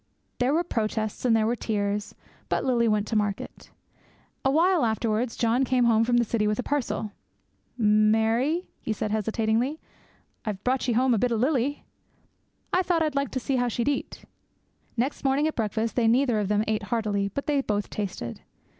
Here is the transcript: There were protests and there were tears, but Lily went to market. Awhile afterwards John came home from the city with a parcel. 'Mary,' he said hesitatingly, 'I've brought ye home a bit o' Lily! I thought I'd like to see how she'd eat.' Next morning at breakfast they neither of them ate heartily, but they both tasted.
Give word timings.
There 0.39 0.51
were 0.51 0.63
protests 0.63 1.25
and 1.25 1.35
there 1.35 1.45
were 1.45 1.55
tears, 1.55 2.15
but 2.49 2.65
Lily 2.65 2.87
went 2.87 3.05
to 3.09 3.15
market. 3.15 3.69
Awhile 4.43 4.83
afterwards 4.83 5.35
John 5.35 5.63
came 5.63 5.83
home 5.83 6.03
from 6.03 6.17
the 6.17 6.23
city 6.23 6.47
with 6.47 6.57
a 6.57 6.63
parcel. 6.63 7.11
'Mary,' 7.77 8.65
he 8.81 8.93
said 8.93 9.11
hesitatingly, 9.11 9.79
'I've 10.43 10.63
brought 10.63 10.87
ye 10.87 10.95
home 10.95 11.13
a 11.13 11.19
bit 11.19 11.31
o' 11.31 11.35
Lily! 11.35 11.83
I 12.73 12.81
thought 12.81 13.03
I'd 13.03 13.13
like 13.13 13.29
to 13.29 13.39
see 13.39 13.57
how 13.57 13.67
she'd 13.67 13.89
eat.' 13.89 14.25
Next 14.97 15.23
morning 15.23 15.45
at 15.47 15.55
breakfast 15.55 15.95
they 15.95 16.07
neither 16.07 16.39
of 16.39 16.47
them 16.47 16.63
ate 16.67 16.81
heartily, 16.89 17.27
but 17.27 17.45
they 17.45 17.61
both 17.61 17.91
tasted. 17.91 18.41